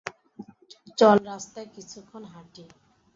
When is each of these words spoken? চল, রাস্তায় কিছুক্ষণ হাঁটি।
চল, 0.97 1.17
রাস্তায় 1.25 1.67
কিছুক্ষণ 1.75 2.23
হাঁটি। 2.25 2.63